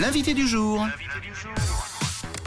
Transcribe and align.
L'invité 0.00 0.34
du 0.34 0.46
jour. 0.46 0.86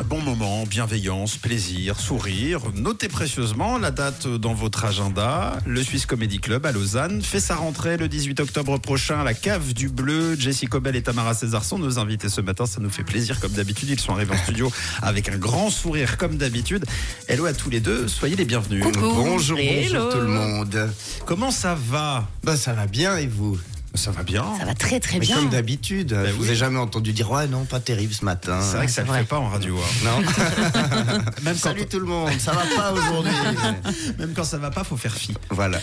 Bon 0.06 0.22
moment, 0.22 0.64
bienveillance, 0.66 1.38
plaisir, 1.38 2.00
sourire. 2.00 2.62
Notez 2.76 3.10
précieusement 3.10 3.78
la 3.78 3.92
date 3.92 4.28
dans 4.28 4.54
votre 4.54 4.86
agenda. 4.86 5.58
Le 5.66 5.84
Swiss 5.84 6.06
Comedy 6.06 6.40
Club 6.40 6.66
à 6.66 6.72
Lausanne 6.72 7.22
fait 7.22 7.40
sa 7.40 7.56
rentrée 7.56 7.98
le 7.98 8.08
18 8.08 8.40
octobre 8.40 8.78
prochain 8.80 9.20
à 9.20 9.24
la 9.24 9.34
cave 9.34 9.74
du 9.74 9.90
Bleu. 9.90 10.36
Jessie 10.40 10.68
Cobel 10.68 10.96
et 10.96 11.04
Tamara 11.04 11.34
César 11.34 11.64
sont 11.64 11.78
nos 11.78 12.00
invités 12.00 12.30
ce 12.30 12.42
matin. 12.42 12.66
Ça 12.66 12.82
nous 12.82 12.90
fait 12.90 13.04
plaisir 13.04 13.40
comme 13.40 13.52
d'habitude. 13.52 13.90
Ils 13.90 14.00
sont 14.00 14.14
arrivés 14.14 14.34
en 14.34 14.38
studio 14.38 14.72
avec 15.02 15.30
un 15.30 15.38
grand 15.38 15.70
sourire 15.70 16.18
comme 16.18 16.38
d'habitude. 16.38 16.86
Hello 17.28 17.46
à 17.46 17.54
tous 17.54 17.70
les 17.70 17.80
deux, 17.82 18.08
soyez 18.08 18.36
les 18.36 18.46
bienvenus. 18.46 18.84
Bonjour, 19.00 19.60
Hello. 19.60 19.82
bonjour 19.82 20.10
tout 20.14 20.20
le 20.22 20.28
monde. 20.28 20.90
Comment 21.26 21.52
ça 21.52 21.76
va? 21.76 22.28
Bah 22.44 22.56
ça 22.58 22.74
va 22.74 22.88
bien 22.88 23.18
et 23.18 23.28
vous? 23.28 23.60
Ça 24.00 24.12
va 24.12 24.24
bien. 24.24 24.46
Ça 24.58 24.64
va 24.66 24.74
très 24.74 25.00
très 25.02 25.16
Mais 25.20 25.26
bien. 25.26 25.36
comme 25.36 25.50
d'habitude, 25.50 26.16
je 26.26 26.32
vous 26.32 26.44
oui. 26.44 26.52
ai 26.52 26.56
jamais 26.56 26.80
entendu 26.80 27.12
dire 27.12 27.30
ouais 27.32 27.48
non 27.48 27.66
pas 27.66 27.80
terrible 27.82 28.14
ce 28.14 28.24
matin. 28.24 28.60
C'est 28.62 28.78
vrai 28.78 28.86
que 28.86 28.92
ça 28.94 29.04
ne 29.04 29.08
le 29.08 29.14
fait 29.14 29.24
pas 29.26 29.40
en 29.40 29.50
radio. 29.50 29.76
hein. 29.78 30.06
Non. 30.06 30.20
Même, 31.44 31.56
quand, 31.56 31.70
Salut 31.70 31.86
tout 31.86 32.00
le 32.00 32.06
monde, 32.06 32.32
ça 32.40 32.54
va 32.54 32.62
pas 32.76 32.94
aujourd'hui. 32.94 33.32
même 34.18 34.34
quand 34.34 34.44
ça 34.46 34.58
va 34.58 34.72
pas, 34.72 34.84
faut 34.86 34.96
faire 34.98 35.14
fi. 35.14 35.34
voilà. 35.50 35.80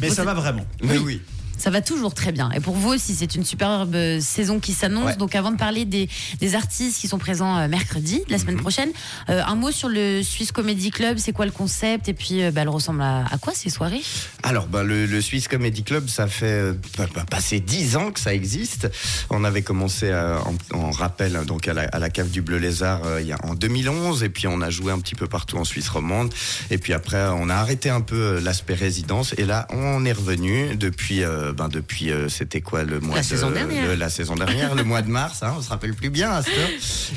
Mais 0.00 0.10
ça 0.10 0.24
va 0.24 0.34
vraiment. 0.34 0.64
Mais 0.82 0.98
oui. 0.98 1.22
Ça 1.58 1.70
va 1.70 1.80
toujours 1.80 2.14
très 2.14 2.32
bien. 2.32 2.50
Et 2.52 2.60
pour 2.60 2.74
vous 2.74 2.90
aussi, 2.90 3.14
c'est 3.14 3.34
une 3.34 3.44
superbe 3.44 3.94
euh, 3.94 4.20
saison 4.20 4.60
qui 4.60 4.72
s'annonce. 4.72 5.06
Ouais. 5.12 5.16
Donc 5.16 5.34
avant 5.34 5.50
de 5.50 5.56
parler 5.56 5.84
des, 5.84 6.08
des 6.40 6.54
artistes 6.54 7.00
qui 7.00 7.08
sont 7.08 7.18
présents 7.18 7.56
euh, 7.58 7.68
mercredi, 7.68 8.22
la 8.28 8.36
Mhm. 8.36 8.42
semaine 8.42 8.56
prochaine, 8.56 8.90
euh, 9.30 9.42
un 9.46 9.54
mot 9.54 9.70
sur 9.70 9.88
le 9.88 10.22
Swiss 10.22 10.52
Comedy 10.52 10.90
Club. 10.90 11.18
C'est 11.18 11.32
quoi 11.32 11.46
le 11.46 11.50
concept? 11.52 12.08
Et 12.08 12.14
puis, 12.14 12.42
euh, 12.42 12.50
bah, 12.50 12.60
elle 12.62 12.68
ressemble 12.68 13.00
à, 13.02 13.24
à 13.30 13.38
quoi 13.38 13.52
ces 13.54 13.70
soirées? 13.70 14.02
Alors, 14.42 14.66
bah, 14.66 14.82
le, 14.84 15.06
le 15.06 15.20
Swiss 15.20 15.48
Comedy 15.48 15.82
Club, 15.82 16.08
ça 16.08 16.26
fait 16.26 16.72
bah, 16.98 17.06
passer 17.30 17.60
10 17.60 17.96
ans 17.96 18.10
que 18.12 18.20
ça 18.20 18.34
existe. 18.34 18.88
On 19.30 19.42
avait 19.44 19.62
commencé 19.62 20.12
en, 20.14 20.54
en 20.78 20.90
rappel 20.90 21.36
hein, 21.36 21.44
donc 21.44 21.68
à 21.68 21.74
la, 21.74 21.82
à 21.82 21.98
la 21.98 22.10
cave 22.10 22.30
du 22.30 22.42
Bleu 22.42 22.58
Lézard 22.58 23.00
euh, 23.06 23.22
en 23.42 23.54
2011, 23.54 24.22
et 24.22 24.28
puis 24.28 24.46
on 24.46 24.60
a 24.60 24.70
joué 24.70 24.92
un 24.92 24.98
petit 24.98 25.14
peu 25.14 25.26
partout 25.26 25.56
en 25.56 25.64
Suisse 25.64 25.88
romande. 25.88 26.32
Et 26.70 26.78
puis 26.78 26.92
après, 26.92 27.22
on 27.34 27.48
a 27.48 27.54
arrêté 27.54 27.88
un 27.90 28.00
peu 28.02 28.38
l'aspect 28.40 28.74
résidence, 28.74 29.34
et 29.38 29.44
là, 29.44 29.66
on 29.70 30.04
est 30.04 30.12
revenu 30.12 30.76
depuis, 30.76 31.22
ben, 31.52 31.68
depuis 31.68 32.10
euh, 32.10 32.28
c'était 32.28 32.60
quoi 32.60 32.84
le 32.84 33.00
mois 33.00 33.16
La 33.16 33.22
de, 33.22 33.26
saison 33.26 33.50
dernière. 33.50 33.86
le- 33.88 33.94
la 33.94 34.10
saison 34.10 34.34
dernière, 34.34 34.74
le 34.74 34.84
mois 34.84 35.02
de 35.02 35.08
mars. 35.08 35.42
Hein, 35.42 35.54
on 35.58 35.62
se 35.62 35.68
rappelle 35.68 35.94
plus 35.94 36.10
bien 36.10 36.30
à 36.30 36.38
heure. 36.38 36.44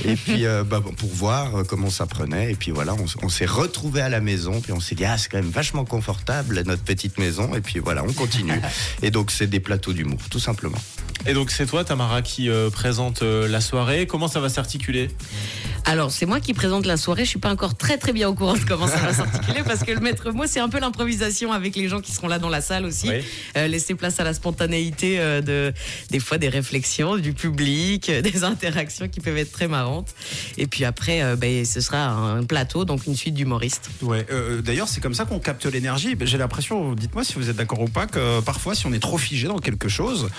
Et 0.06 0.16
puis 0.16 0.46
euh, 0.46 0.64
bah, 0.64 0.82
pour 0.98 1.10
voir 1.10 1.56
euh, 1.60 1.64
comment 1.64 1.90
ça 1.90 2.06
prenait. 2.06 2.52
Et 2.52 2.56
puis 2.56 2.72
voilà, 2.72 2.94
on, 2.96 3.06
on 3.26 3.30
s'est 3.30 3.46
retrouvé 3.46 4.02
à 4.02 4.10
la 4.10 4.20
maison. 4.22 4.62
Puis 4.62 4.72
on 4.72 4.80
s'est 4.80 4.96
dit 4.96 5.06
ah 5.06 5.18
c'est 5.18 5.30
quand 5.30 5.38
même 5.42 5.50
vachement 5.52 5.86
confortable 5.86 6.62
notre 6.66 6.84
petite 6.84 7.18
maison. 7.18 7.54
Et 7.56 7.62
puis 7.62 7.80
voilà, 7.80 8.04
on 8.04 8.14
continue. 8.14 8.60
Et 9.02 9.12
donc 9.12 9.32
c'est 9.32 9.48
des 9.48 9.60
plateaux 9.60 9.94
d'humour, 9.94 10.20
tout 10.30 10.40
simplement. 10.40 10.78
Et 11.25 11.34
donc 11.34 11.52
c'est 11.52 11.66
toi 11.66 11.84
Tamara 11.84 12.22
qui 12.22 12.50
euh, 12.50 12.70
présente 12.70 13.22
euh, 13.22 13.48
la 13.48 13.62
soirée. 13.62 14.08
Comment 14.08 14.28
ça 14.28 14.39
va 14.39 14.50
s'articuler? 14.50 15.09
Alors, 15.86 16.11
c'est 16.11 16.26
moi 16.28 16.39
qui 16.39 16.53
présente 16.53 16.86
la 16.86 16.98
soirée. 16.98 17.23
Je 17.23 17.30
suis 17.30 17.39
pas 17.39 17.52
encore 17.52 17.76
très 17.76 17.98
très 17.98 18.14
bien 18.14 18.30
au 18.30 18.36
courant 18.36 18.53
de 18.53 18.59
comment 18.59 18.88
ça 18.88 18.98
va 18.98 19.14
s'articuler 19.14 19.64
parce 19.64 19.84
que 19.84 19.92
le 19.92 20.00
maître 20.00 20.30
mot, 20.31 20.44
c'est 20.45 20.59
un 20.59 20.70
peu 20.70 20.80
l'improvisation 20.80 21.52
avec 21.52 21.76
les 21.76 21.88
gens 21.88 22.00
qui 22.00 22.11
seront 22.11 22.28
là 22.28 22.38
dans 22.38 22.50
la 22.50 22.61
salle 22.61 22.86
aussi. 22.86 23.09
Oui. 23.09 23.23
Euh, 23.58 23.67
laisser 23.67 23.95
place 23.95 24.20
à 24.20 24.23
la 24.23 24.34
spontanéité 24.34 25.20
euh, 25.20 25.42
de, 25.42 25.73
des 26.11 26.20
fois 26.20 26.38
des 26.38 26.50
réflexions 26.50 27.17
du 27.17 27.33
public, 27.33 28.09
euh, 28.09 28.22
des 28.22 28.44
interactions 28.44 29.08
qui 29.08 29.20
peuvent 29.20 29.38
être 29.38 29.52
très 29.52 29.67
marrantes. 29.67 30.14
Et 30.58 30.67
puis 30.67 30.86
après, 30.86 31.23
euh, 31.23 31.36
ben, 31.36 31.66
ce 31.66 31.81
sera 31.81 32.06
un 32.08 32.44
plateau, 32.44 32.86
donc 32.86 33.08
une 33.08 33.16
suite 33.16 33.33
d'humoristes. 33.33 33.89
Ouais. 34.02 34.26
euh, 34.31 34.61
D'ailleurs, 34.61 34.88
c'est 34.88 35.02
comme 35.02 35.16
ça 35.16 35.26
qu'on 35.26 35.39
capte 35.39 35.66
l'énergie. 35.66 36.16
J'ai 36.22 36.38
l'impression, 36.38 36.94
dites-moi 36.94 37.23
si 37.23 37.33
vous 37.33 37.50
êtes 37.50 37.56
d'accord 37.56 37.81
ou 37.81 37.88
pas, 37.88 38.06
que 38.06 38.42
parfois, 38.42 38.76
si 38.76 38.86
on 38.86 38.94
est 38.94 39.00
trop 39.00 39.17
figé 39.17 39.48
dans 39.48 39.59
quelque 39.59 39.89
chose, 39.89 40.30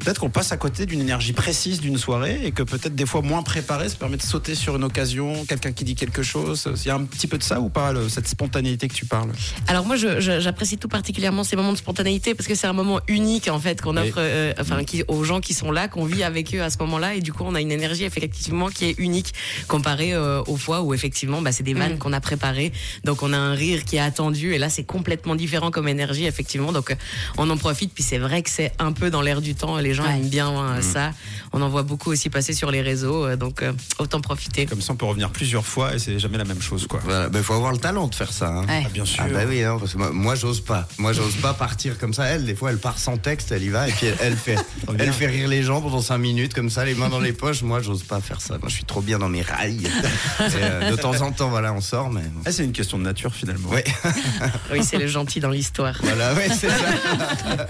peut-être 0.00 0.18
qu'on 0.18 0.30
passe 0.30 0.50
à 0.50 0.56
côté 0.56 0.86
d'une 0.86 1.00
énergie 1.00 1.32
précise 1.32 1.80
d'une 1.80 1.98
soirée 1.98 2.40
et 2.44 2.50
que 2.50 2.62
peut-être 2.64 2.94
des 2.96 3.06
fois 3.06 3.22
moins 3.22 3.42
préparé, 3.42 3.88
ça 3.88 3.94
permet 3.96 4.16
de 4.16 4.22
sauter 4.22 4.54
sur 4.56 4.74
une 4.76 4.82
occasion, 4.84 5.44
quelqu'un 5.46 5.70
qui 5.72 5.84
dit 5.84 5.94
quelque 5.94 6.22
chose. 6.22 6.68
Il 6.84 6.88
y 6.88 6.90
a 6.90 6.96
un 6.96 7.04
petit 7.04 7.26
peu 7.28 7.38
de 7.38 7.42
ça 7.44 7.60
ou 7.60 7.68
pas, 7.68 7.92
le- 7.92 8.08
cette 8.08 8.26
spontanéité 8.26 8.88
que 8.88 8.94
tu 8.94 9.06
parles? 9.06 9.30
Alors 9.68 9.86
moi, 9.86 9.96
j'apprécie 9.96 10.78
tout 10.78 10.88
particulièrement 10.88 11.44
ces 11.44 11.54
moments 11.54 11.72
de 11.72 11.78
spontanéité 11.78 12.34
parce 12.34 12.48
que 12.48 12.54
c'est 12.56 12.66
un 12.66 12.72
moment 12.72 13.00
unique 13.06 13.48
en 13.48 13.60
fait 13.60 13.80
qu'on 13.80 13.96
offre, 13.96 14.16
euh, 14.18 14.52
enfin, 14.58 14.82
qui, 14.84 15.04
aux 15.06 15.22
gens 15.22 15.40
qui 15.40 15.54
sont 15.54 15.70
là, 15.70 15.86
qu'on 15.86 16.04
vit 16.06 16.24
avec 16.24 16.52
eux 16.54 16.62
à 16.62 16.70
ce 16.70 16.78
moment-là, 16.78 17.14
et 17.14 17.20
du 17.20 17.32
coup, 17.32 17.44
on 17.46 17.54
a 17.54 17.60
une 17.60 17.70
énergie 17.72 18.04
effectivement 18.04 18.68
qui 18.70 18.86
est 18.86 18.94
unique 18.98 19.32
comparée 19.68 20.12
euh, 20.12 20.42
aux 20.46 20.56
fois 20.56 20.82
où 20.82 20.92
effectivement, 20.92 21.40
bah, 21.40 21.52
c'est 21.52 21.62
des 21.62 21.74
vannes 21.74 21.94
Mm. 21.94 21.98
qu'on 21.98 22.12
a 22.12 22.20
préparées, 22.20 22.72
donc 23.04 23.22
on 23.22 23.32
a 23.32 23.38
un 23.38 23.54
rire 23.54 23.84
qui 23.84 23.96
est 23.96 24.00
attendu, 24.00 24.54
et 24.54 24.58
là, 24.58 24.68
c'est 24.70 24.84
complètement 24.84 25.36
différent 25.36 25.70
comme 25.70 25.86
énergie 25.86 26.26
effectivement, 26.26 26.72
donc 26.72 26.90
euh, 26.90 26.94
on 27.38 27.48
en 27.50 27.56
profite. 27.56 27.92
Puis 27.94 28.02
c'est 28.02 28.18
vrai 28.18 28.42
que 28.42 28.50
c'est 28.50 28.72
un 28.80 28.90
peu 28.92 29.10
dans 29.10 29.22
l'air 29.22 29.40
du 29.40 29.54
temps, 29.54 29.78
les 29.84 29.94
gens 29.94 30.02
Ouais. 30.04 30.16
aiment 30.16 30.28
bien 30.28 30.50
euh, 30.50 30.82
ça. 30.82 31.12
On 31.52 31.62
en 31.62 31.68
voit 31.68 31.84
beaucoup 31.84 32.10
aussi 32.10 32.28
passer 32.30 32.52
sur 32.52 32.70
les 32.72 32.82
réseaux, 32.82 33.24
euh, 33.26 33.36
donc 33.36 33.62
euh, 33.62 33.72
autant 33.98 34.20
profiter. 34.20 34.66
Comme 34.66 34.80
ça, 34.82 34.92
on 34.92 34.96
peut 34.96 35.06
revenir 35.06 35.30
plusieurs 35.30 35.64
fois 35.64 35.94
et 35.94 35.98
c'est 36.00 36.18
jamais 36.18 36.38
la 36.38 36.44
même 36.44 36.60
chose, 36.60 36.86
quoi. 36.88 37.00
Voilà, 37.04 37.28
il 37.32 37.42
faut 37.42 37.54
avoir 37.54 37.70
le 37.70 37.78
talent 37.78 38.08
de 38.08 38.14
faire 38.14 38.32
ça. 38.32 38.48
hein. 38.48 38.66
Ouais. 38.66 38.82
Ah, 38.86 38.88
bien 38.92 39.04
sûr. 39.04 39.22
Ah 39.24 39.28
bah 39.32 39.40
oui, 39.48 39.62
hein, 39.62 39.76
parce 39.78 39.92
que 39.92 39.98
moi, 39.98 40.10
moi, 40.10 40.34
j'ose 40.34 40.60
pas. 40.62 40.88
Moi 40.98 41.12
j'ose 41.12 41.36
pas 41.36 41.54
partir 41.54 41.96
comme 41.98 42.12
ça. 42.12 42.24
Elle, 42.24 42.44
des 42.44 42.54
fois, 42.56 42.70
elle 42.70 42.78
part 42.78 42.98
sans 42.98 43.16
texte, 43.18 43.52
elle 43.52 43.62
y 43.62 43.68
va 43.68 43.88
et 43.88 43.92
puis 43.92 44.06
elle, 44.06 44.16
elle 44.20 44.36
fait, 44.36 44.56
elle 44.98 45.12
fait 45.12 45.26
rire 45.26 45.46
les 45.48 45.62
gens 45.62 45.80
pendant 45.80 46.00
5 46.02 46.18
minutes 46.18 46.54
comme 46.54 46.70
ça, 46.70 46.84
les 46.84 46.94
mains 46.94 47.08
dans 47.08 47.20
les 47.20 47.32
poches. 47.32 47.62
Moi, 47.62 47.80
j'ose 47.80 48.02
pas 48.02 48.20
faire 48.20 48.40
ça. 48.40 48.58
Moi, 48.58 48.68
je 48.68 48.74
suis 48.74 48.84
trop 48.84 49.00
bien 49.00 49.18
dans 49.18 49.28
mes 49.28 49.42
rails. 49.42 49.84
Et, 50.40 50.42
euh, 50.56 50.90
de 50.90 50.96
temps 50.96 51.20
en 51.22 51.30
temps, 51.30 51.50
voilà, 51.50 51.72
on 51.72 51.80
sort, 51.80 52.10
mais 52.10 52.22
Ah, 52.44 52.50
c'est 52.52 52.64
une 52.64 52.72
question 52.72 52.98
de 52.98 53.04
nature 53.04 53.32
finalement. 53.34 53.68
Ouais. 53.68 53.84
Oui, 54.72 54.80
c'est 54.82 54.98
le 54.98 55.06
gentil 55.06 55.40
dans 55.40 55.50
l'histoire. 55.50 55.94
voilà, 56.02 56.34
ouais, 56.34 56.48
c'est 56.48 56.68
ça. 56.68 57.66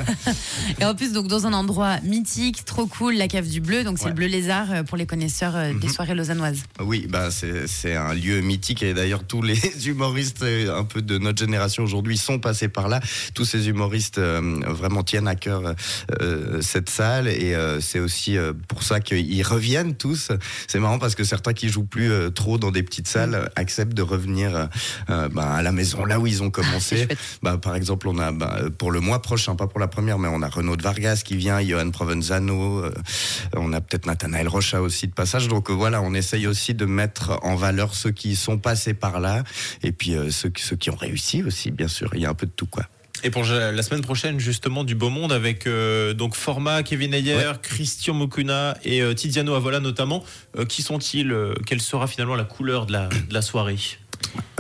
Et 0.81 0.85
en 0.85 0.95
plus, 0.95 1.13
donc 1.13 1.27
dans 1.27 1.47
un 1.47 1.53
endroit 1.53 1.97
mythique, 2.05 2.65
trop 2.65 2.87
cool, 2.87 3.15
la 3.15 3.29
cave 3.29 3.49
du 3.49 3.61
Bleu. 3.61 3.85
Donc 3.85 3.99
c'est 3.99 4.05
Ouais. 4.05 4.11
le 4.11 4.15
Bleu 4.17 4.27
Lézard 4.27 4.71
euh, 4.73 4.83
pour 4.83 4.97
les 4.97 5.07
connaisseurs 5.07 5.57
euh, 5.57 5.73
des 5.75 5.89
soirées 5.89 6.15
lausannoises. 6.15 6.63
Oui, 6.81 7.07
bah 7.09 7.29
c'est 7.31 7.95
un 7.97 8.13
lieu 8.15 8.41
mythique 8.41 8.83
et 8.83 8.95
d'ailleurs 8.95 9.25
tous 9.25 9.43
les 9.43 9.59
humoristes 9.87 10.43
euh, 10.43 10.79
un 10.79 10.85
peu 10.85 11.03
de 11.03 11.19
notre 11.19 11.39
génération 11.39 11.83
aujourd'hui 11.83 12.17
sont 12.19 12.39
passés 12.39 12.69
par 12.69 12.89
là. 12.89 13.01
Tous 13.35 13.45
ces 13.45 13.69
humoristes 13.69 14.19
euh, 14.19 14.61
vraiment 14.67 15.03
tiennent 15.03 15.29
à 15.29 15.35
cœur 15.35 15.75
euh, 16.21 16.61
cette 16.61 16.91
salle 16.91 17.29
et 17.29 17.55
euh, 17.55 17.81
c'est 17.81 18.01
aussi 18.01 18.37
pour 18.69 18.83
ça 18.83 19.01
qu'ils 19.01 19.43
reviennent 19.43 19.95
tous. 19.97 20.31
C'est 20.69 20.79
marrant 20.81 20.99
parce 20.99 21.15
que 21.15 21.25
certains 21.25 21.53
qui 21.53 21.69
jouent 21.69 21.85
plus 21.85 22.11
trop 22.35 22.59
dans 22.59 22.71
des 22.71 22.83
petites 22.83 23.09
salles 23.09 23.35
euh, 23.35 23.47
acceptent 23.57 23.95
de 23.95 24.03
revenir 24.03 24.69
bah, 25.09 25.53
à 25.55 25.63
la 25.63 25.73
maison 25.73 26.05
là 26.05 26.19
où 26.21 26.27
ils 26.27 26.43
ont 26.43 26.51
commencé. 26.51 26.97
chouette. 27.05 27.19
Bah, 27.43 27.57
par 27.59 27.75
exemple, 27.77 28.09
on 28.09 28.19
a 28.19 28.33
bah, 28.33 28.61
pour 28.79 28.91
le 28.93 29.01
mois 29.01 29.23
prochain, 29.23 29.55
pas 29.57 29.67
pour 29.67 29.81
la 29.81 29.89
première, 29.89 30.19
mais 30.19 30.29
on 30.31 30.43
a 30.43 30.49
Renaud 30.49 30.77
de 30.77 30.83
Vargas 30.83 31.23
qui 31.25 31.37
vient, 31.37 31.61
Johan 31.63 31.91
Provenzano, 31.95 32.85
euh, 32.85 32.93
on 33.57 33.73
a 33.73 33.81
peut-être 33.81 34.07
Nathanaël 34.07 34.49
Rocha 34.49 34.83
aussi 34.83 35.07
de 35.07 35.13
passage. 35.13 35.49
Donc 35.49 35.71
euh, 35.71 35.73
voilà, 35.73 36.03
on 36.03 36.13
essaye 36.13 36.47
aussi 36.47 36.75
de 36.75 36.85
mettre 36.87 37.39
en 37.43 37.55
valeur 37.55 37.95
ceux 37.95 38.11
qui 38.11 38.35
sont 38.37 38.59
passés 38.59 38.95
par 38.95 39.21
là 39.21 39.45
et 39.83 39.93
puis 39.93 40.15
euh, 40.17 40.31
ceux, 40.31 40.49
qui- 40.51 40.63
ceux 40.65 40.77
qui 40.77 40.91
ont 40.91 40.97
réussi 40.97 41.43
aussi, 41.43 41.71
bien 41.71 41.89
sûr. 41.89 42.11
Il 42.15 42.21
y 42.21 42.27
a 42.27 42.31
un 42.31 42.35
peu 42.35 42.47
de 42.47 42.53
tout 42.55 42.67
quoi. 42.67 42.85
Et 43.23 43.31
pour 43.31 43.45
la 43.45 43.83
semaine 43.83 44.03
prochaine, 44.03 44.39
justement, 44.39 44.85
du 44.85 44.95
beau 44.95 45.09
monde 45.09 45.33
avec 45.33 45.67
euh, 45.67 46.13
donc 46.13 46.35
Format, 46.35 46.83
Kevin 46.83 47.15
Ayer, 47.15 47.53
Christian 47.63 48.13
Mokuna 48.13 48.77
et 48.85 49.01
euh, 49.01 49.15
Tiziano 49.15 49.55
Avola 49.55 49.81
notamment. 49.81 50.23
Euh, 50.59 50.67
qui 50.67 50.83
sont-ils 50.83 51.33
Quelle 51.65 51.81
sera 51.81 52.07
finalement 52.07 52.35
la 52.35 52.45
couleur 52.45 52.85
de 52.85 52.93
la, 52.93 53.07
de 53.09 53.33
la 53.33 53.41
soirée? 53.41 53.79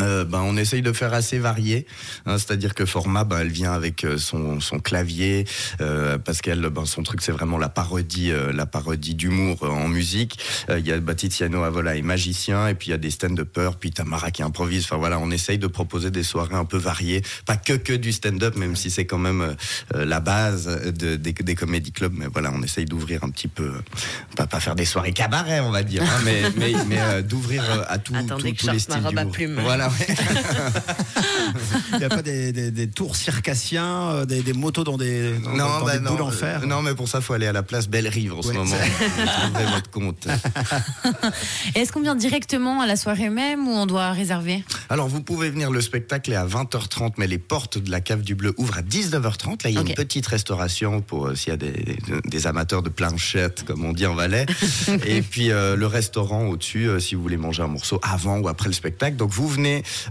Euh, 0.04 0.24
ben, 0.24 0.40
on 0.42 0.56
essaye 0.56 0.82
de 0.82 0.92
faire 0.92 1.14
assez 1.14 1.38
varié, 1.38 1.86
hein, 2.26 2.36
c'est-à-dire 2.38 2.74
que 2.74 2.84
Format, 2.84 3.24
ben, 3.24 3.38
elle 3.40 3.48
vient 3.50 3.72
avec 3.72 4.04
euh, 4.04 4.18
son, 4.18 4.60
son 4.60 4.78
clavier, 4.78 5.46
euh, 5.80 6.18
parce 6.18 6.40
qu'elle, 6.42 6.60
ben, 6.68 6.84
son 6.84 7.02
truc, 7.02 7.20
c'est 7.22 7.32
vraiment 7.32 7.56
la 7.58 7.68
parodie, 7.68 8.30
euh, 8.30 8.52
la 8.52 8.66
parodie 8.66 9.14
d'humour 9.14 9.60
euh, 9.62 9.68
en 9.68 9.88
musique. 9.88 10.38
Euh, 10.70 10.78
Il 10.78 10.86
y 10.86 10.92
a 10.92 11.00
Batiziano 11.00 11.62
Avola 11.62 11.96
est 11.96 12.02
magicien, 12.02 12.68
et 12.68 12.74
puis 12.74 12.88
il 12.88 12.90
y 12.90 12.94
a 12.94 12.98
des 12.98 13.10
stand-uppers, 13.10 13.76
puis 13.76 13.90
Tamara 13.90 14.30
qui 14.30 14.42
improvise. 14.42 14.84
Enfin 14.84 14.96
voilà, 14.98 15.18
on 15.18 15.30
essaye 15.30 15.58
de 15.58 15.66
proposer 15.66 16.10
des 16.10 16.22
soirées 16.22 16.54
un 16.56 16.64
peu 16.66 16.76
variées, 16.78 17.22
pas 17.46 17.56
que 17.56 17.72
que 17.72 17.92
du 17.94 18.12
stand-up, 18.12 18.56
même 18.56 18.76
si 18.76 18.90
c'est 18.90 19.06
quand 19.06 19.18
même 19.18 19.56
la 19.94 20.20
base 20.20 20.66
de- 20.66 21.16
des, 21.16 21.32
des 21.32 21.54
comédie 21.54 21.92
clubs. 21.92 22.14
Mais 22.16 22.26
voilà, 22.32 22.52
on 22.54 22.62
essaye 22.62 22.84
d'ouvrir 22.84 23.24
un 23.24 23.30
petit 23.30 23.48
peu, 23.48 23.72
pas, 24.36 24.46
pas 24.46 24.60
faire 24.60 24.74
des 24.74 24.84
soirées 24.84 25.12
cabaret, 25.12 25.60
on 25.60 25.70
va 25.70 25.82
dire, 25.82 26.02
hein, 26.02 26.20
mais, 26.24 26.42
mais, 26.56 26.72
mais 26.88 26.98
euh, 27.00 27.22
d'ouvrir 27.22 27.62
à 27.88 27.98
tout, 27.98 28.14
Attendez 28.14 28.50
tout- 28.50 28.54
que 28.56 28.60
tous 28.60 28.66
je 28.66 28.72
les 28.72 28.78
sorte 28.78 28.90
ma 28.90 28.96
styles 28.96 29.06
robe 29.06 29.18
à 29.18 29.32
plumes. 29.32 29.58
Voilà. 29.62 29.88
Il 31.92 31.98
n'y 31.98 32.04
a 32.04 32.08
pas 32.08 32.22
des, 32.22 32.52
des- 32.52 32.70
des 32.70 32.88
tours 32.88 33.16
circassiens, 33.16 34.10
euh, 34.10 34.24
des, 34.24 34.42
des 34.42 34.52
motos 34.52 34.84
dans 34.84 34.96
des, 34.96 35.32
dans, 35.38 35.50
Non, 35.50 35.56
dans 35.80 35.84
bah 35.84 35.98
des 35.98 36.04
non, 36.04 36.10
boules 36.12 36.22
en 36.22 36.28
euh, 36.28 36.32
fer. 36.32 36.66
non, 36.66 36.82
mais 36.82 36.94
pour 36.94 37.08
ça, 37.08 37.20
faut 37.20 37.32
aller 37.34 37.46
à 37.46 37.52
la 37.52 37.62
place 37.62 37.88
Belle-Rive 37.88 38.34
en 38.34 38.42
ce 38.42 38.48
moment. 38.52 38.64
Vous 38.64 39.70
votre 39.74 39.90
compte. 39.90 40.26
Et 41.74 41.80
est-ce 41.80 41.92
qu'on 41.92 42.00
vient 42.02 42.14
directement 42.14 42.80
à 42.80 42.86
la 42.86 42.96
soirée 42.96 43.30
même 43.30 43.66
ou 43.68 43.72
on 43.72 43.86
doit 43.86 44.10
réserver? 44.12 44.64
Alors, 44.90 45.08
vous 45.08 45.20
pouvez 45.22 45.50
venir, 45.50 45.70
le 45.70 45.80
spectacle 45.80 46.32
est 46.32 46.36
à 46.36 46.46
20h30, 46.46 47.12
mais 47.18 47.26
les 47.26 47.38
portes 47.38 47.78
de 47.78 47.90
la 47.90 48.00
cave 48.00 48.22
du 48.22 48.34
Bleu 48.34 48.54
ouvrent 48.56 48.78
à 48.78 48.82
19h30. 48.82 49.64
Là, 49.64 49.70
il 49.70 49.74
y 49.74 49.78
a 49.78 49.80
une 49.82 49.94
petite 49.94 50.26
restauration 50.26 51.00
pour 51.00 51.28
euh, 51.28 51.34
s'il 51.34 51.50
y 51.50 51.54
a 51.54 51.56
des, 51.56 51.96
des 52.24 52.46
amateurs 52.46 52.82
de 52.82 52.88
planchettes, 52.88 53.64
comme 53.64 53.84
on 53.84 53.92
dit 53.92 54.06
en 54.06 54.14
Valais. 54.14 54.46
Et 55.06 55.22
puis, 55.22 55.50
euh, 55.50 55.76
le 55.76 55.86
restaurant 55.86 56.46
au-dessus, 56.46 56.88
euh, 56.88 56.98
si 57.00 57.14
vous 57.14 57.22
voulez 57.22 57.36
manger 57.36 57.62
un 57.62 57.68
morceau 57.68 58.00
avant 58.02 58.38
ou 58.38 58.48
après 58.48 58.68
le 58.68 58.72
spectacle. 58.74 59.16
Donc, 59.16 59.30
vous 59.30 59.48
vous 59.48 59.60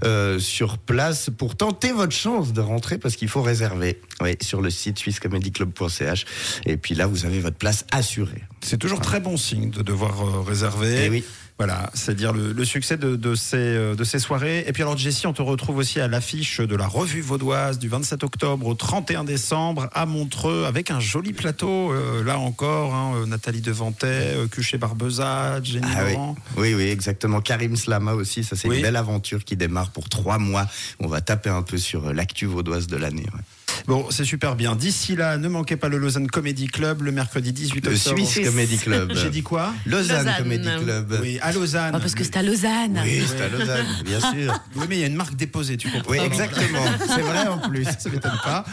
euh, 0.04 0.40
sur 0.40 0.78
place 0.78 1.30
pour 1.38 1.56
tenter 1.56 1.92
votre 1.92 2.14
chance 2.14 2.54
de 2.54 2.62
rentrer 2.62 2.98
parce 2.98 3.16
qu'il 3.16 3.30
faut 3.30 3.42
réserver 3.42 4.02
oui, 4.22 4.36
sur 4.42 4.62
le 4.62 4.70
site 4.70 5.00
swisscomedyclub.ch. 5.00 6.26
Et 6.66 6.78
puis 6.78 6.96
là, 6.96 7.08
vous 7.08 7.26
avez 7.26 7.40
votre 7.40 7.58
place 7.58 7.86
assurée. 7.92 8.44
C'est 8.62 8.78
toujours 8.78 9.02
très 9.02 9.20
bon 9.20 9.38
signe 9.38 9.70
de 9.70 9.82
devoir 9.82 10.22
euh, 10.22 10.42
réserver. 10.42 11.06
Eh 11.06 11.10
oui. 11.10 11.24
Voilà, 11.60 11.92
c'est-à-dire 11.94 12.34
le, 12.34 12.52
le 12.52 12.66
succès 12.66 12.98
de, 12.98 13.16
de 13.16 13.36
ces, 13.36 13.58
euh, 13.58 13.96
de 13.96 14.04
ces 14.04 14.18
soirées. 14.18 14.64
Et 14.68 14.74
puis 14.74 14.82
alors 14.82 14.98
Jessie, 14.98 15.28
on 15.28 15.34
te 15.34 15.42
retrouve 15.44 15.78
aussi 15.78 16.00
à 16.00 16.08
l'affiche 16.08 16.60
de 16.60 16.76
la 16.76 16.88
revue 16.88 17.22
vaudoise 17.22 17.78
du 17.78 17.88
27 17.90 18.24
octobre 18.24 18.66
au 18.66 18.74
31 18.74 19.24
décembre 19.24 19.88
à 19.94 20.06
Montreux 20.08 20.66
avec 20.66 20.90
un 20.90 21.00
joli 21.00 21.32
plateau. 21.32 21.92
euh, 21.94 22.24
là 22.24 22.40
encore, 22.40 22.96
hein, 22.96 23.14
euh, 23.18 23.26
Nathalie 23.28 23.62
Devantet, 23.62 24.36
Cuchet 24.52 24.80
Barbeza, 24.80 25.62
Jenny 25.64 25.86
Ah 25.96 26.04
oui. 26.06 26.14
Laurent. 26.14 26.36
oui, 26.58 26.74
oui, 26.74 26.84
exactement. 26.90 27.40
Karim 27.40 27.76
Slama 27.76 28.14
aussi, 28.14 28.44
ça 28.44 28.56
c'est 28.56 28.68
Oui. 28.68 28.78
une 28.78 28.82
belle 28.82 28.96
aventure 28.96 29.44
qui 29.46 29.56
démarre 29.56 29.92
pour 29.92 30.10
trois 30.10 30.40
mois. 30.40 30.66
On 31.00 31.08
va 31.08 31.22
taper 31.22 31.50
un 31.52 31.62
peu 31.62 31.78
sur 31.78 32.12
l'actu 32.14 32.48
vaudoise 32.48 32.88
de 32.88 32.98
l'année. 32.98 33.28
ouais. 33.34 33.42
Bon, 33.88 34.08
c'est 34.10 34.24
super 34.26 34.56
bien. 34.56 34.76
D'ici 34.76 35.16
là, 35.16 35.38
ne 35.38 35.48
manquez 35.48 35.76
pas 35.76 35.90
le 35.90 35.98
Lausanne 35.98 36.28
Comedy 36.28 36.68
Club 36.68 37.02
le 37.02 37.12
mercredi 37.12 37.52
18 37.52 37.86
Le 37.86 37.96
octobre. 37.96 38.18
Suisse 38.18 38.46
Comedy 38.46 38.78
Club. 38.78 39.12
J'ai 39.16 39.30
dit 39.30 39.44
quoi? 39.44 39.74
Lausanne, 39.86 40.26
Lausanne. 40.26 40.36
Comedy 40.38 40.70
Club. 40.84 41.20
Oui, 41.22 41.40
à 41.42 41.52
Lausanne. 41.52 41.94
Oh, 41.96 42.00
parce 42.00 42.16
que 42.16 42.24
c'est 42.24 42.38
à 42.38 42.44
Lausanne. 42.44 43.02
Oui, 43.04 43.24
c'est 43.28 43.42
à 43.42 43.50
Lausanne, 43.50 43.86
bien 44.06 44.20
sûr. 44.20 44.60
Oui, 44.76 44.86
mais 44.88 44.98
il 44.98 45.02
y 45.02 45.04
a 45.04 45.08
une 45.08 45.16
marque 45.16 45.36
déposée, 45.36 45.78
tu 45.78 45.90
comprends 45.90 46.12
Oui, 46.12 46.20
exactement. 46.20 46.80
C'est 47.08 47.22
vrai 47.22 47.48
en 47.48 47.58
plus. 47.70 47.84
Ça 47.84 48.10
m'étonne 48.10 48.40
pas. 48.44 48.64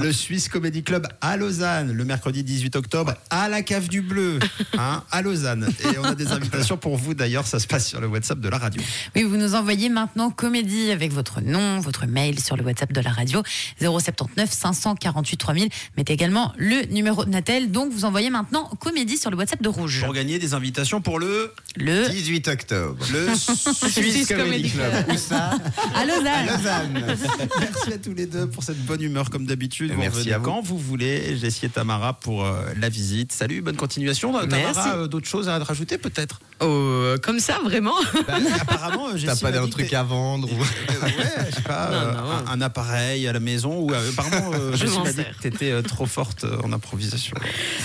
Le 0.00 0.12
Suisse 0.12 0.48
Comedy 0.48 0.82
Club 0.82 1.06
à 1.20 1.36
Lausanne, 1.36 1.92
le 1.92 2.04
mercredi 2.04 2.44
18 2.44 2.76
octobre, 2.76 3.14
à 3.30 3.48
la 3.48 3.62
Cave 3.62 3.88
du 3.88 4.00
Bleu, 4.00 4.38
hein, 4.78 5.02
à 5.10 5.22
Lausanne. 5.22 5.68
Et 5.84 5.98
on 5.98 6.04
a 6.04 6.14
des 6.14 6.28
invitations 6.32 6.76
pour 6.76 6.96
vous 6.96 7.14
d'ailleurs, 7.14 7.46
ça 7.46 7.58
se 7.58 7.66
passe 7.66 7.88
sur 7.88 8.00
le 8.00 8.06
WhatsApp 8.06 8.38
de 8.40 8.48
la 8.48 8.58
radio. 8.58 8.82
Oui, 9.16 9.24
vous 9.24 9.36
nous 9.36 9.54
envoyez 9.54 9.88
maintenant 9.88 10.30
comédie 10.30 10.90
avec 10.90 11.12
votre 11.12 11.40
nom, 11.40 11.80
votre 11.80 12.06
mail 12.06 12.38
sur 12.40 12.56
le 12.56 12.62
WhatsApp 12.62 12.92
de 12.92 13.00
la 13.00 13.10
radio 13.10 13.42
079 13.80 14.51
548 14.52 15.36
3000. 15.36 15.68
Mettez 15.96 16.12
également 16.12 16.52
le 16.56 16.84
numéro 16.86 17.24
de 17.24 17.30
Natel. 17.30 17.70
Donc 17.70 17.92
vous 17.92 18.04
envoyez 18.04 18.30
maintenant 18.30 18.70
comédie 18.80 19.16
sur 19.16 19.30
le 19.30 19.36
WhatsApp 19.36 19.62
de 19.62 19.68
Rouge. 19.68 20.02
Pour 20.04 20.14
gagner 20.14 20.38
des 20.38 20.54
invitations 20.54 21.00
pour 21.00 21.18
le, 21.18 21.52
Le 21.76 22.08
18 22.08 22.48
octobre. 22.48 23.04
le 23.12 23.28
Suisse 23.36 24.28
Comedy 24.28 24.70
Club. 24.70 24.92
Où 25.12 25.16
ça 25.16 25.52
à 25.94 26.00
À 26.00 26.04
Lausanne. 26.04 26.46
Lausanne. 26.46 27.16
Merci 27.60 27.92
à 27.92 27.98
tous 27.98 28.14
les 28.14 28.26
deux 28.26 28.46
pour 28.48 28.62
cette 28.62 28.82
bonne 28.84 29.02
humeur 29.02 29.30
comme 29.30 29.46
d'habitude. 29.46 29.92
Merci 29.96 30.32
à 30.32 30.38
vous. 30.38 30.44
quand 30.44 30.60
vous 30.60 30.78
voulez. 30.78 31.36
Jessie 31.36 31.66
et 31.66 31.68
Tamara 31.68 32.14
pour 32.14 32.44
euh, 32.44 32.62
la 32.78 32.88
visite. 32.88 33.32
Salut, 33.32 33.62
bonne 33.62 33.76
continuation. 33.76 34.32
Merci. 34.32 34.48
Tamara, 34.48 34.96
euh, 34.96 35.06
d'autres 35.06 35.28
choses 35.28 35.48
à 35.48 35.58
rajouter 35.58 35.98
peut-être? 35.98 36.40
Oh, 36.60 36.64
euh, 36.66 37.18
comme 37.18 37.40
ça, 37.40 37.58
vraiment 37.64 37.94
Bah, 38.26 38.34
Apparemment, 38.60 39.08
euh, 39.08 39.18
T'as 39.24 39.36
pas 39.36 39.52
que 39.52 39.66
truc 39.70 39.92
à 39.92 40.02
vendre 40.02 40.48
ou- 40.52 40.56
Euh, 40.92 41.06
ouais, 41.06 41.46
je 41.50 41.56
sais 41.56 41.62
pas, 41.62 41.90
Non, 41.90 41.96
euh, 41.96 42.12
non. 42.14 42.30
Un, 42.48 42.52
un 42.52 42.60
appareil 42.60 43.26
à 43.26 43.32
la 43.32 43.40
maison 43.40 43.80
ou 43.80 43.92
euh, 43.92 44.10
apparemment 44.10 44.41
euh, 44.52 44.76
Je 44.76 44.86
m'en 44.86 45.04
sers. 45.04 45.36
que 45.36 45.42
t'étais 45.42 45.70
euh, 45.70 45.82
trop 45.82 46.06
forte 46.06 46.44
euh, 46.44 46.58
en 46.64 46.72
improvisation. 46.72 47.36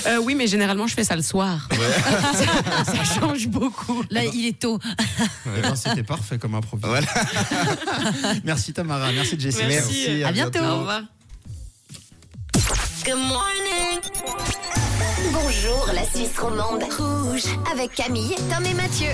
Euh, 0.08 0.18
Oui, 0.24 0.36
mais 0.36 0.48
généralement, 0.48 0.88
je 0.88 0.94
fais 0.96 1.04
ça 1.04 1.16
le 1.16 1.22
soir. 1.22 1.68
ça, 2.34 2.84
ça 2.94 3.20
change 3.20 3.48
beaucoup. 3.48 4.04
Là, 4.10 4.24
il 4.26 4.46
est 4.48 4.60
tôt. 4.60 4.80
Eh 5.58 5.62
ben, 5.62 5.76
C'était 5.76 6.04
parfait 6.04 6.38
comme 6.38 6.56
improvisation. 6.56 6.90
Voilà. 6.90 8.34
Merci 8.44 8.74
Tamara, 8.74 9.12
merci 9.12 9.40
Jessie. 9.40 9.64
Merci. 9.68 10.24
À 10.24 10.32
bientôt. 10.32 10.60
Au 10.60 10.80
revoir. 10.80 11.02
Good 13.06 13.16
morning. 13.16 14.02
Bonjour 15.32 15.90
la 15.94 16.04
Suisse 16.06 16.38
romande. 16.38 16.84
Rouge 16.98 17.44
avec 17.72 17.94
Camille, 17.94 18.36
Tom 18.52 18.66
et 18.66 18.74
Mathieu. 18.74 19.06